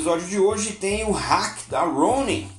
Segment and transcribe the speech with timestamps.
[0.00, 2.50] episódio de hoje tem o hack da Ronin,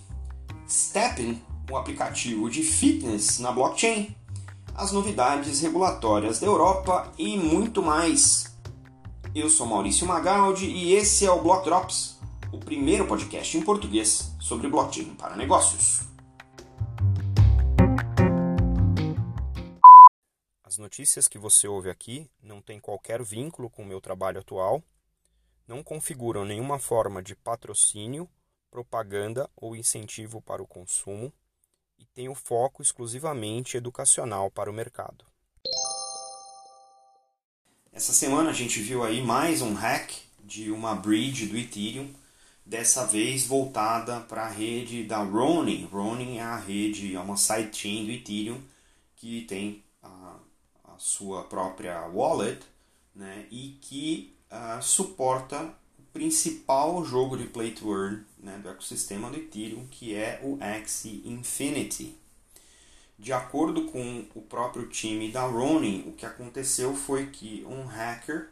[0.69, 4.15] Stepping, o aplicativo de fitness na blockchain,
[4.75, 8.55] as novidades regulatórias da Europa e muito mais.
[9.33, 12.19] Eu sou Maurício Magaldi e esse é o Block Drops,
[12.51, 16.01] o primeiro podcast em português sobre blockchain para negócios.
[20.63, 24.83] As notícias que você ouve aqui não têm qualquer vínculo com o meu trabalho atual,
[25.67, 28.29] não configuram nenhuma forma de patrocínio,
[28.69, 31.31] propaganda ou incentivo para o consumo
[31.97, 35.25] e têm o foco exclusivamente educacional para o mercado.
[37.91, 40.11] Essa semana a gente viu aí mais um hack
[40.43, 42.13] de uma bridge do Ethereum,
[42.65, 45.85] dessa vez voltada para a rede da Ronin.
[45.85, 48.61] Ronin é a rede, é uma sidechain do Ethereum
[49.15, 49.83] que tem
[51.01, 52.61] sua própria wallet
[53.15, 59.29] né, e que uh, suporta o principal jogo de play to earn né, do ecossistema
[59.29, 62.15] do Ethereum, que é o Axie Infinity.
[63.17, 68.49] De acordo com o próprio time da Ronin, o que aconteceu foi que um hacker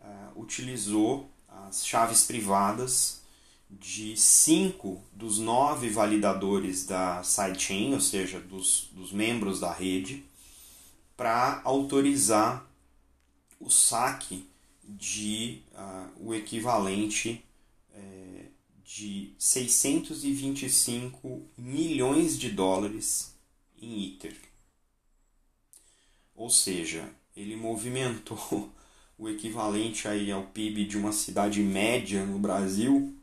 [0.00, 3.20] uh, utilizou as chaves privadas
[3.68, 10.24] de cinco dos nove validadores da sidechain, ou seja, dos, dos membros da rede,
[11.16, 12.64] para autorizar
[13.60, 14.48] o saque
[14.88, 17.44] de uh, o equivalente
[17.94, 18.46] é,
[18.84, 23.34] de 625 milhões de dólares
[23.80, 24.36] em Ether.
[26.34, 28.72] Ou seja, ele movimentou
[29.18, 33.14] o equivalente aí ao PIB de uma cidade média no Brasil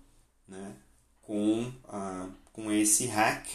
[0.48, 0.76] né,
[1.22, 3.48] com, uh, com esse hack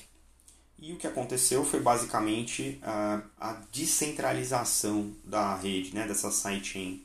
[0.81, 7.05] e o que aconteceu foi basicamente a, a descentralização da rede, né, dessa sidechain.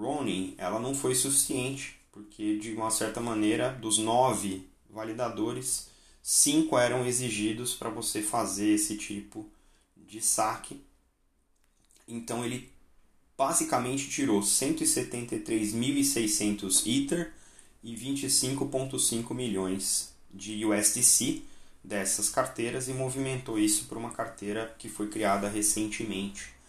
[0.00, 5.90] Ronin, ela não foi suficiente, porque de uma certa maneira, dos nove validadores,
[6.22, 9.46] cinco eram exigidos para você fazer esse tipo
[9.96, 10.80] de saque.
[12.08, 12.72] Então ele
[13.36, 17.32] basicamente tirou 173.600 Ether
[17.82, 21.42] e 25,5 milhões de USDC
[21.82, 26.59] dessas carteiras e movimentou isso para uma carteira que foi criada recentemente.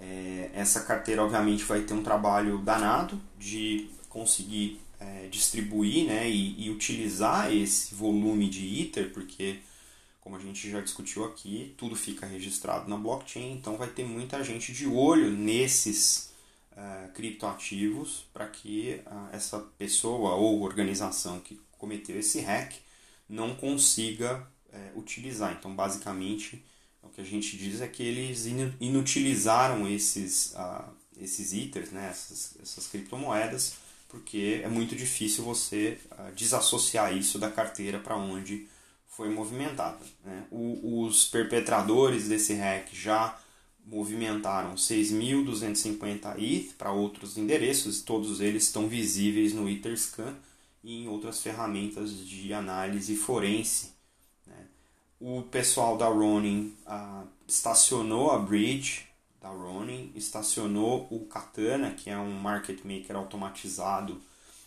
[0.00, 6.66] É, essa carteira, obviamente, vai ter um trabalho danado de conseguir é, distribuir né, e,
[6.66, 9.60] e, utilizar esse volume de Ether, porque,
[10.20, 14.42] como a gente já discutiu aqui, tudo fica registrado na blockchain, então vai ter muita
[14.42, 16.32] gente de olho nesses
[16.72, 19.00] uh, criptoativos para que
[19.32, 22.74] essa pessoa ou organização que cometeu esse hack
[23.28, 25.56] não consiga é, utilizar.
[25.58, 26.64] Então, basicamente,
[27.02, 28.46] o que a gente diz é que eles
[28.80, 30.84] inutilizaram esses, uh,
[31.20, 33.74] esses ethers, né, essas, essas criptomoedas,
[34.08, 38.66] porque é muito difícil você uh, desassociar isso da carteira para onde
[39.06, 39.98] foi movimentada.
[40.24, 40.44] Né?
[40.50, 43.36] Os perpetradores desse hack já
[43.84, 50.36] movimentaram 6.250 ETH para outros endereços, todos eles estão visíveis no Etherscan
[50.84, 53.97] e em outras ferramentas de análise forense.
[55.20, 59.08] O pessoal da Ronin ah, estacionou a Bridge
[59.40, 64.20] da Ronin, estacionou o Katana, que é um market maker automatizado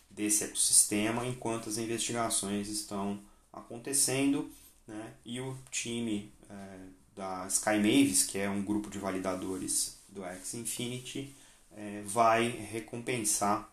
[0.09, 3.19] desse ecossistema, enquanto as investigações estão
[3.51, 4.50] acontecendo.
[4.88, 5.13] Né?
[5.25, 6.79] E o time é,
[7.16, 11.33] da Sky Mavis, que é um grupo de validadores do X Infinity,
[11.72, 13.69] é, vai recompensar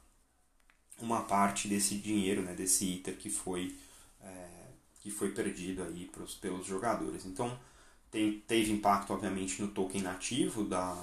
[1.00, 3.76] uma parte desse dinheiro, né, desse ITER que foi,
[4.20, 4.57] é,
[5.08, 7.24] que foi perdido aí pros, pelos jogadores.
[7.24, 7.58] Então,
[8.10, 11.02] tem, teve impacto, obviamente, no token nativo da,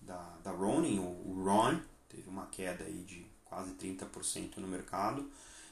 [0.00, 5.26] da, da Ronin, o, RON, teve uma queda aí de quase 30% no mercado.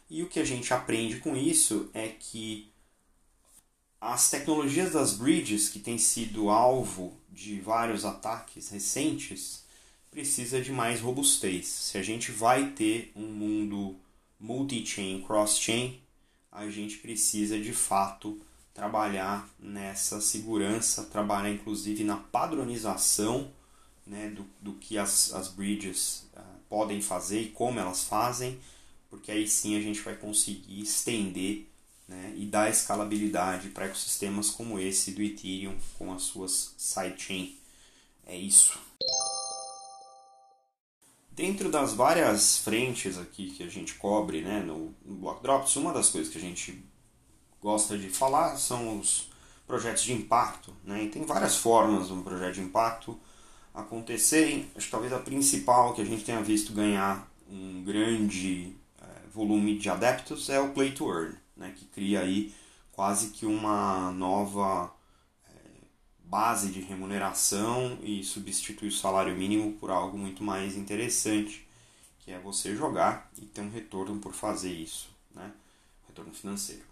[0.09, 2.73] E o que a gente aprende com isso é que
[4.01, 9.65] as tecnologias das bridges, que têm sido alvo de vários ataques recentes,
[10.11, 11.67] precisa de mais robustez.
[11.67, 13.97] Se a gente vai ter um mundo
[14.41, 16.01] multi-chain, cross-chain,
[16.59, 18.41] a gente precisa de fato
[18.75, 23.51] trabalhar nessa segurança, trabalhar inclusive na padronização
[24.07, 28.59] né, do, do que as, as bridges uh, podem fazer e como elas fazem,
[29.11, 31.67] porque aí sim a gente vai conseguir estender
[32.07, 37.57] né, e dar escalabilidade para ecossistemas como esse do Ethereum com as suas sidechain.
[38.27, 38.88] É isso.
[41.39, 45.93] Dentro das várias frentes aqui que a gente cobre né, no, no Block Drops, uma
[45.93, 46.85] das coisas que a gente
[47.61, 49.31] gosta de falar são os
[49.65, 50.75] projetos de impacto.
[50.83, 51.05] Né?
[51.05, 53.17] E tem várias formas de um projeto de impacto
[53.73, 54.69] acontecerem.
[54.75, 59.79] Acho que talvez a principal que a gente tenha visto ganhar um grande é, volume
[59.79, 62.53] de adeptos é o Play to Earn, né, que cria aí
[62.91, 64.93] quase que uma nova
[66.29, 71.67] base de remuneração e substitui o salário mínimo por algo muito mais interessante,
[72.21, 75.51] que é você jogar e ter um retorno por fazer isso, né,
[76.07, 76.83] retorno financeiro.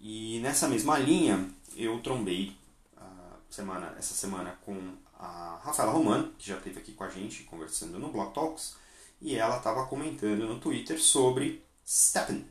[0.00, 2.56] E nessa mesma linha, eu trombei
[2.96, 4.76] uh, semana, essa semana com
[5.18, 8.76] a Rafaela Romano, que já esteve aqui com a gente conversando no Blog Talks,
[9.20, 12.44] e ela estava comentando no Twitter sobre Steppen.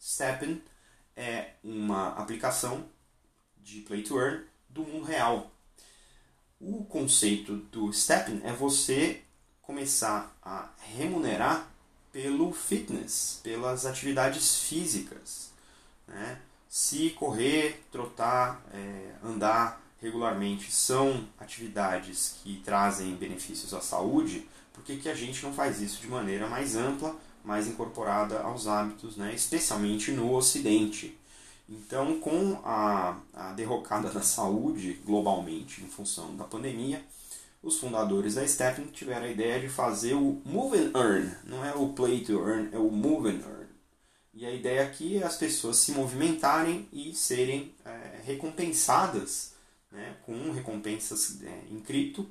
[0.00, 0.60] Steppen
[1.16, 2.84] é uma aplicação
[3.56, 5.50] de Play to Earn do mundo real.
[6.60, 9.22] O conceito do Steppen é você
[9.62, 11.66] começar a remunerar
[12.12, 15.52] pelo fitness, pelas atividades físicas.
[16.06, 16.38] Né?
[16.68, 24.98] Se correr, trotar, é, andar regularmente são atividades que trazem benefícios à saúde, por que,
[24.98, 29.34] que a gente não faz isso de maneira mais ampla, mais incorporada aos hábitos, né?
[29.34, 31.18] especialmente no Ocidente?
[31.70, 37.04] Então, com a, a derrocada da saúde globalmente em função da pandemia,
[37.62, 41.36] os fundadores da Stephen tiveram a ideia de fazer o Move and Earn.
[41.44, 43.68] Não é o Play to Earn, é o Move and Earn.
[44.34, 49.52] E a ideia aqui é as pessoas se movimentarem e serem é, recompensadas
[49.92, 52.28] né, com recompensas é, em cripto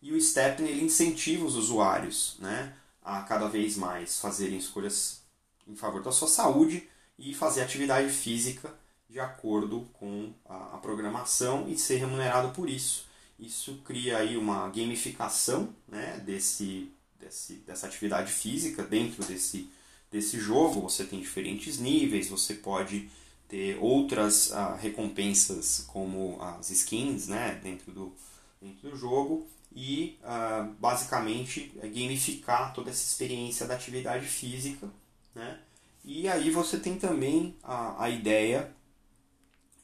[0.00, 5.20] e o Stepn ele incentiva os usuários né, a cada vez mais fazerem escolhas
[5.66, 6.88] em favor da sua saúde
[7.18, 8.72] e fazer atividade física
[9.08, 13.06] de acordo com a, a programação e ser remunerado por isso.
[13.38, 19.70] Isso cria aí uma gamificação né, desse, desse, dessa atividade física dentro desse,
[20.10, 20.80] desse jogo.
[20.82, 23.08] Você tem diferentes níveis, você pode
[23.48, 28.12] ter outras uh, recompensas como as skins né, dentro, do,
[28.60, 34.88] dentro do jogo e uh, basicamente é gamificar toda essa experiência da atividade física.
[35.34, 35.58] Né?
[36.04, 38.74] E aí você tem também a, a ideia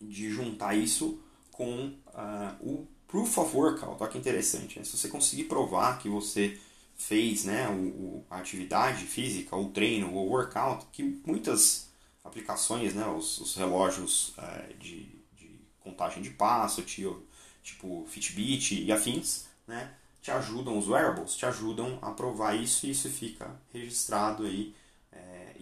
[0.01, 1.21] de juntar isso
[1.51, 4.03] com uh, o Proof of Workout.
[4.03, 4.79] Olha que interessante.
[4.79, 4.85] Né?
[4.85, 6.59] Se você conseguir provar que você
[6.97, 11.91] fez né, o, a atividade física, o treino, o workout, que muitas
[12.23, 15.07] aplicações, né, os, os relógios é, de,
[15.37, 17.23] de contagem de passo, tipo,
[17.63, 22.91] tipo Fitbit e afins, né, te ajudam, os wearables te ajudam a provar isso e
[22.91, 24.75] isso fica registrado aí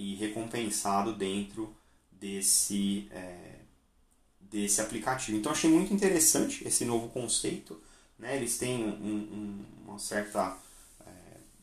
[0.03, 1.73] e recompensado dentro
[2.11, 3.61] desse, é,
[4.41, 5.39] desse aplicativo.
[5.39, 7.81] Então achei muito interessante esse novo conceito.
[8.19, 8.37] Né?
[8.37, 10.59] Eles têm um, um, uma certa
[11.07, 11.11] é,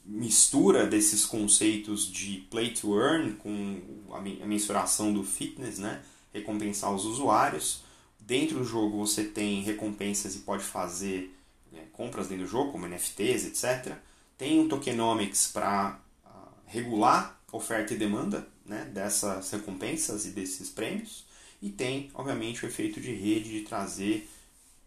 [0.06, 3.82] mistura desses conceitos de play to earn com
[4.14, 6.02] a mensuração do fitness, né?
[6.34, 7.84] recompensar os usuários.
[8.18, 11.36] Dentro do jogo você tem recompensas e pode fazer
[11.72, 13.98] né, compras dentro do jogo, como NFTs, etc.
[14.38, 16.30] Tem um tokenomics para uh,
[16.68, 21.26] regular oferta e demanda né, dessas recompensas e desses prêmios.
[21.62, 24.30] E tem, obviamente, o efeito de rede de trazer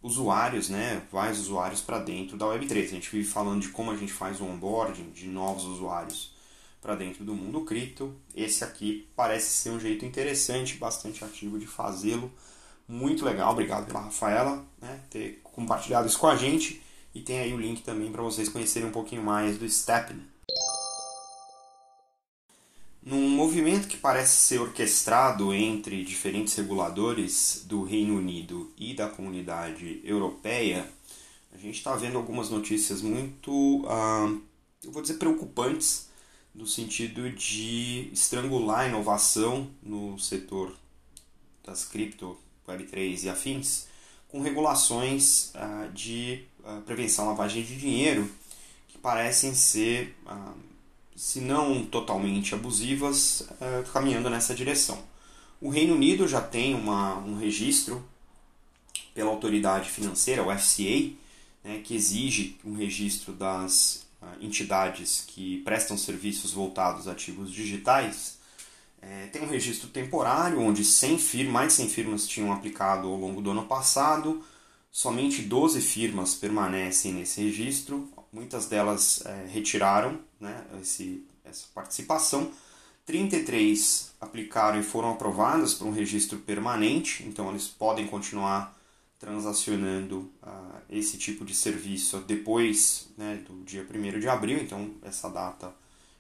[0.03, 2.85] usuários, né, vários usuários para dentro da Web3.
[2.85, 6.33] A gente vive falando de como a gente faz o onboarding de novos usuários
[6.81, 8.15] para dentro do mundo cripto.
[8.35, 12.33] Esse aqui parece ser um jeito interessante, bastante ativo de fazê-lo.
[12.89, 16.83] Muito legal, obrigado pela Rafaela né, ter compartilhado isso com a gente.
[17.15, 20.32] E tem aí o link também para vocês conhecerem um pouquinho mais do Steppen.
[23.43, 30.89] Movimento que parece ser orquestrado entre diferentes reguladores do Reino Unido e da comunidade europeia,
[31.53, 34.41] a gente está vendo algumas notícias muito, uh,
[34.85, 36.09] eu vou dizer, preocupantes,
[36.55, 40.73] no sentido de estrangular a inovação no setor
[41.65, 43.89] das cripto, Web3 e afins,
[44.29, 48.31] com regulações uh, de uh, prevenção à lavagem de dinheiro
[48.87, 50.72] que parecem ser, uh,
[51.15, 53.49] se não totalmente abusivas,
[53.93, 54.99] caminhando nessa direção.
[55.61, 58.05] O Reino Unido já tem uma, um registro
[59.15, 61.13] pela autoridade financeira, o FCA,
[61.63, 64.07] né, que exige um registro das
[64.41, 68.39] entidades que prestam serviços voltados a ativos digitais
[69.03, 73.17] é, tem um registro temporário, onde 100 firmas, mais de 100 firmas tinham aplicado ao
[73.17, 74.45] longo do ano passado.
[74.93, 78.09] Somente 12 firmas permanecem nesse registro.
[78.33, 82.51] Muitas delas é, retiraram né, esse, essa participação.
[83.07, 88.79] 33 aplicaram e foram aprovadas para um registro permanente, então eles podem continuar
[89.19, 95.29] transacionando uh, esse tipo de serviço depois né, do dia 1 de abril, então essa
[95.29, 95.75] data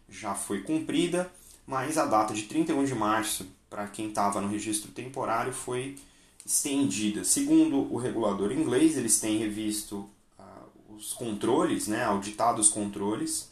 [0.08, 1.30] já foi cumprida
[1.66, 5.96] mas a data de 31 de março, para quem estava no registro temporário, foi
[6.44, 7.24] estendida.
[7.24, 13.48] Segundo o regulador inglês, eles têm revisto uh, os controles, né, auditado os controles,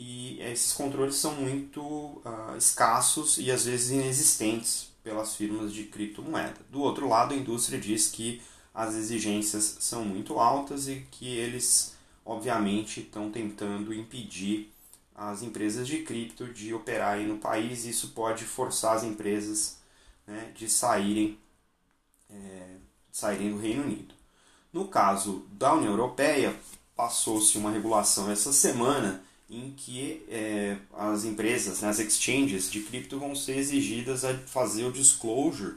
[0.00, 6.60] e esses controles são muito uh, escassos e às vezes inexistentes pelas firmas de criptomoeda.
[6.70, 8.40] Do outro lado, a indústria diz que
[8.72, 14.72] as exigências são muito altas e que eles, obviamente, estão tentando impedir
[15.16, 17.84] as empresas de cripto de operarem no país.
[17.84, 19.78] Isso pode forçar as empresas
[20.24, 21.36] né, de saírem,
[22.30, 22.76] é,
[23.10, 24.14] saírem do Reino Unido.
[24.72, 26.54] No caso da União Europeia,
[26.94, 33.18] passou-se uma regulação essa semana em que é, as empresas, né, as exchanges de cripto
[33.18, 35.76] vão ser exigidas a fazer o disclosure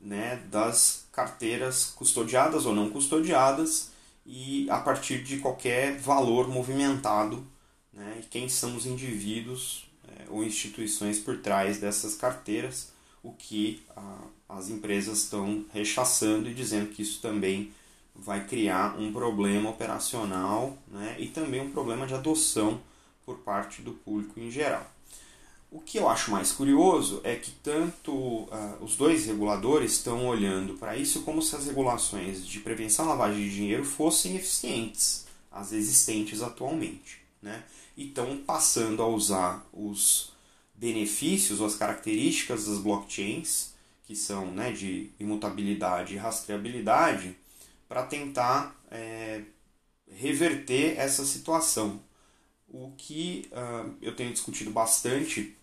[0.00, 3.90] né, das carteiras custodiadas ou não custodiadas
[4.26, 7.46] e a partir de qualquer valor movimentado
[7.92, 13.84] né, e quem são os indivíduos é, ou instituições por trás dessas carteiras, o que
[13.96, 17.72] a, as empresas estão rechaçando e dizendo que isso também
[18.14, 22.80] vai criar um problema operacional né, e também um problema de adoção
[23.24, 24.86] por parte do público em geral.
[25.70, 30.74] O que eu acho mais curioso é que tanto uh, os dois reguladores estão olhando
[30.74, 35.72] para isso como se as regulações de prevenção à lavagem de dinheiro fossem eficientes, as
[35.72, 37.22] existentes atualmente.
[37.40, 37.64] Né?
[37.96, 40.32] E estão passando a usar os
[40.74, 43.72] benefícios ou as características das blockchains,
[44.04, 47.34] que são né, de imutabilidade e rastreabilidade,
[47.88, 49.42] para tentar é,
[50.10, 52.00] reverter essa situação.
[52.72, 55.54] O que uh, eu tenho discutido bastante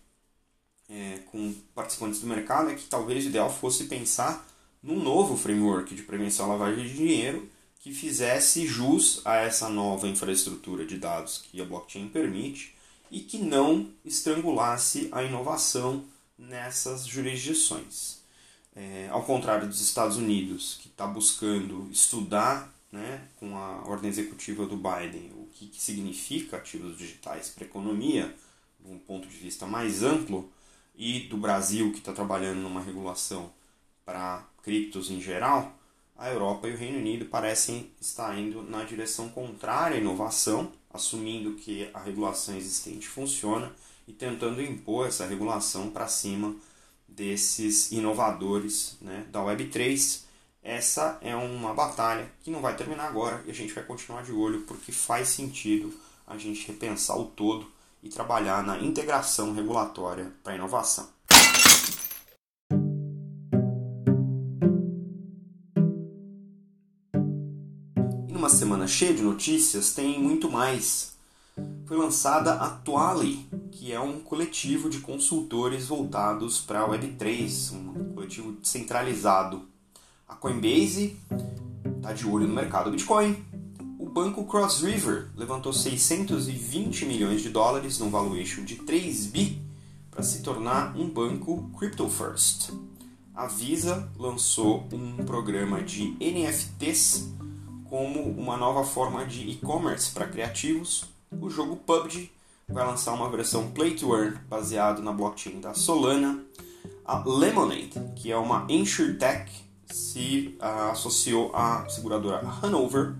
[0.88, 4.46] é, com participantes do mercado é que talvez o ideal fosse pensar
[4.82, 7.50] num novo framework de prevenção à lavagem de dinheiro
[7.80, 12.74] que fizesse jus a essa nova infraestrutura de dados que a blockchain permite
[13.10, 16.04] e que não estrangulasse a inovação
[16.38, 18.20] nessas jurisdições.
[18.74, 24.66] É, ao contrário dos Estados Unidos, que está buscando estudar né, com a ordem executiva
[24.66, 28.34] do Biden o que, que significa ativos digitais para a economia,
[28.80, 30.50] de um ponto de vista mais amplo,
[30.96, 33.52] e do Brasil, que está trabalhando numa regulação
[34.04, 35.78] para criptos em geral,
[36.20, 41.54] a Europa e o Reino Unido parecem estar indo na direção contrária à inovação, assumindo
[41.54, 43.72] que a regulação existente funciona
[44.06, 46.54] e tentando impor essa regulação para cima
[47.08, 50.24] desses inovadores né, da Web3.
[50.62, 54.32] Essa é uma batalha que não vai terminar agora e a gente vai continuar de
[54.32, 55.92] olho porque faz sentido
[56.26, 57.66] a gente repensar o todo
[58.02, 61.08] e trabalhar na integração regulatória para a inovação.
[68.28, 71.14] E numa semana cheia de notícias, tem muito mais.
[71.86, 78.14] Foi lançada a Tuali, que é um coletivo de consultores voltados para a Web3, um
[78.14, 79.68] coletivo centralizado.
[80.30, 81.16] A Coinbase
[81.96, 83.44] está de olho no mercado Bitcoin,
[83.98, 89.60] o banco Cross River levantou 620 milhões de dólares num valuation de 3 bi
[90.08, 92.70] para se tornar um banco crypto first.
[93.34, 97.34] A Visa lançou um programa de NFTs
[97.86, 101.06] como uma nova forma de e-commerce para criativos.
[101.40, 102.30] O jogo PUBG
[102.68, 106.40] vai lançar uma versão Play to Earn baseado na blockchain da Solana.
[107.04, 113.14] A Lemonade, que é uma insurtech, se uh, associou à seguradora Hanover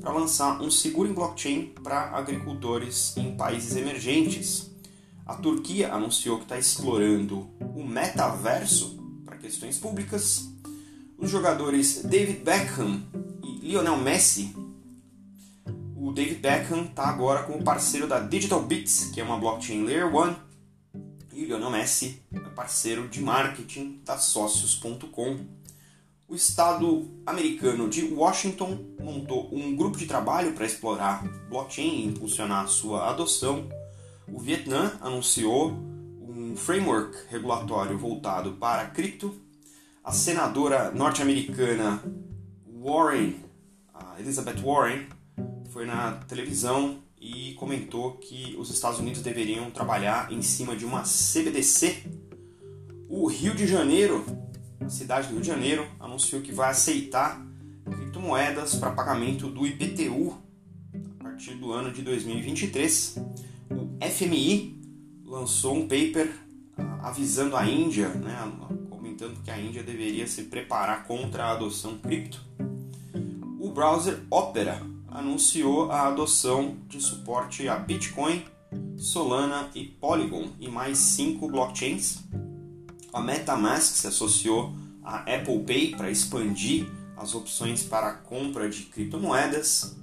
[0.00, 4.70] para lançar um seguro em blockchain para agricultores em países emergentes.
[5.26, 10.48] A Turquia anunciou que está explorando o metaverso para questões públicas.
[11.16, 13.02] Os jogadores David Beckham
[13.42, 14.54] e Lionel Messi.
[15.96, 20.14] O David Beckham está agora como parceiro da Digital Bits, que é uma blockchain Layer
[20.14, 20.34] 1.
[21.34, 25.59] E o Lionel Messi é parceiro de marketing da Socios.com
[26.30, 32.68] o estado americano de Washington montou um grupo de trabalho para explorar blockchain e impulsionar
[32.68, 33.68] sua adoção.
[34.28, 35.72] O Vietnã anunciou
[36.22, 39.34] um framework regulatório voltado para cripto.
[40.04, 42.00] A senadora norte-americana
[42.80, 43.34] Warren,
[44.16, 45.08] Elizabeth Warren,
[45.70, 51.02] foi na televisão e comentou que os Estados Unidos deveriam trabalhar em cima de uma
[51.02, 52.04] CBDC.
[53.08, 54.24] O Rio de Janeiro
[54.90, 57.40] cidade do Rio de Janeiro anunciou que vai aceitar
[57.84, 60.36] criptomoedas para pagamento do IPTU
[61.20, 63.16] a partir do ano de 2023.
[63.70, 64.80] O FMI
[65.24, 66.30] lançou um paper
[66.76, 68.36] ah, avisando a Índia, né,
[68.90, 72.44] comentando que a Índia deveria se preparar contra a adoção cripto.
[73.60, 78.44] O browser Opera anunciou a adoção de suporte a Bitcoin,
[78.96, 82.24] Solana e Polygon e mais cinco blockchains
[83.12, 84.72] a MetaMask se associou
[85.04, 89.96] à Apple Pay para expandir as opções para a compra de criptomoedas.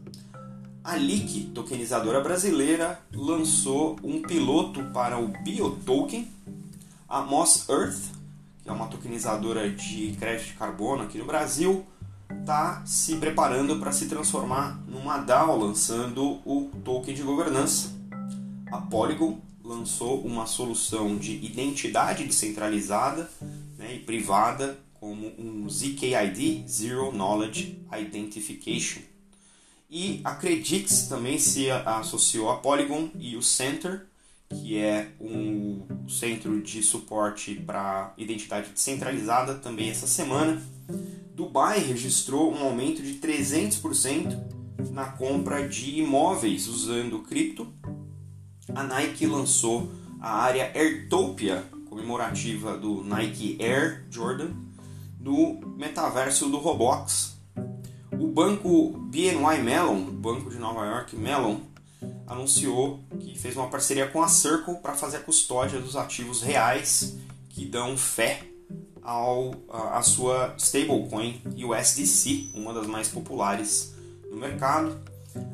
[0.83, 6.31] A Leak, tokenizadora brasileira, lançou um piloto para o BioToken.
[7.09, 7.99] A Moss Earth,
[8.61, 11.85] que é uma tokenizadora de crédito de carbono aqui no Brasil,
[12.29, 17.91] está se preparando para se transformar numa DAO, lançando o token de governança.
[18.71, 23.29] A Polygon lançou uma solução de identidade descentralizada
[23.77, 29.01] né, e privada como um ZKID, Zero Knowledge Identification.
[29.89, 34.05] E a Credix também se associou a Polygon e o Center,
[34.49, 40.61] que é um centro de suporte para identidade descentralizada, também essa semana.
[41.33, 44.57] Dubai registrou um aumento de 300%
[44.91, 47.71] na compra de imóveis usando cripto.
[48.75, 54.49] A Nike lançou a área Airtopia, comemorativa do Nike Air Jordan,
[55.19, 57.37] no metaverso do Roblox.
[58.11, 61.59] O banco BNY Mellon, Banco de Nova York Mellon,
[62.25, 67.17] anunciou que fez uma parceria com a Circle para fazer a custódia dos ativos reais
[67.49, 68.43] que dão fé
[69.01, 73.95] ao, a, a sua stablecoin USDC, uma das mais populares
[74.29, 74.99] no mercado.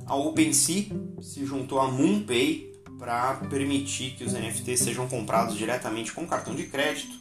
[0.05, 0.87] A OpenSea
[1.21, 2.72] se juntou a MoonPay
[3.03, 7.13] para permitir que os NFTs sejam comprados diretamente com cartão de crédito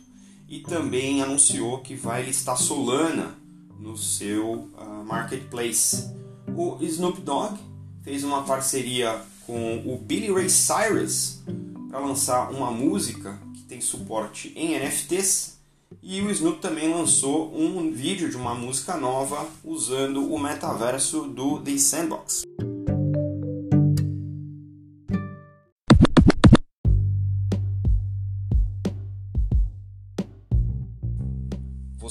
[0.48, 3.34] e também anunciou que vai listar Solana
[3.80, 6.08] no seu uh, marketplace.
[6.54, 7.58] O Snoop Dogg
[8.04, 11.42] fez uma parceria com o Billy Ray Cyrus
[11.90, 15.58] para lançar uma música que tem suporte em NFTs.
[16.00, 21.58] E o Snoop também lançou um vídeo de uma música nova usando o metaverso do
[21.58, 22.42] The Sandbox.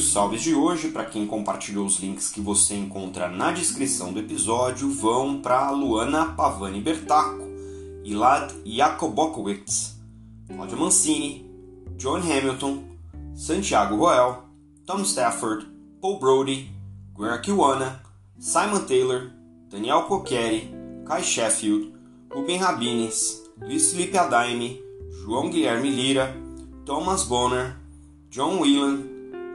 [0.00, 4.18] os salves de hoje, para quem compartilhou os links que você encontra na descrição do
[4.18, 7.42] episódio, vão para Luana Pavani Bertaco,
[8.02, 10.00] Ilad Jakobokowicz,
[10.48, 11.50] Claudia Mancini,
[11.98, 12.82] John Hamilton,
[13.34, 14.44] Santiago Roel,
[14.86, 15.66] Tom Stafford,
[16.00, 16.70] Paul Brody,
[17.12, 18.00] Gwen Kiwana,
[18.38, 19.30] Simon Taylor,
[19.68, 20.72] Daniel Coqueri,
[21.06, 21.92] Kai Sheffield,
[22.34, 26.34] Ruben Rabines, Luiz Felipe Adaime, João Guilherme Lira,
[26.86, 27.76] Thomas Bonner,
[28.30, 29.09] John Whelan,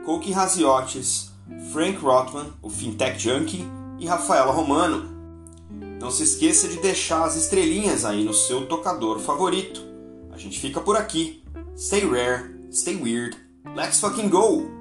[0.06, 1.32] Koki Raziotes,
[1.74, 3.66] Frank Rothman, o Fintech Junkie
[3.98, 5.10] e Rafaela Romano.
[6.00, 9.82] Não se esqueça de deixar as estrelinhas aí no seu tocador favorito.
[10.32, 11.44] A gente fica por aqui.
[11.76, 13.36] Stay rare, stay weird.
[13.76, 14.75] Let's fucking go!